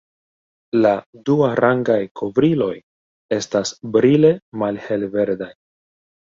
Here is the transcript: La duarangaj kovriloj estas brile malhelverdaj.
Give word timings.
La 0.85 0.93
duarangaj 1.27 1.97
kovriloj 2.21 2.71
estas 3.37 3.75
brile 3.99 4.33
malhelverdaj. 4.63 5.53